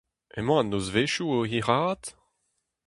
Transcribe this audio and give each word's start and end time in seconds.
Emañ 0.39 0.57
an 0.59 0.69
nozvezhioù 0.71 1.31
o 1.37 1.39
hiraat? 1.49 2.03